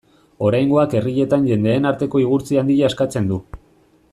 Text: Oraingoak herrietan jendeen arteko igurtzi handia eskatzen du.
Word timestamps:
Oraingoak 0.45 0.95
herrietan 0.99 1.45
jendeen 1.49 1.85
arteko 1.91 2.23
igurtzi 2.25 2.59
handia 2.63 2.91
eskatzen 2.95 3.33
du. 3.33 3.39